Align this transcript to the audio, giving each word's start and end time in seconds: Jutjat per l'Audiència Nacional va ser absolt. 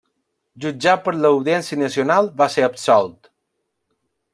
Jutjat 0.63 1.03
per 1.03 1.13
l'Audiència 1.19 1.79
Nacional 1.83 2.33
va 2.43 2.51
ser 2.57 2.69
absolt. 2.71 3.35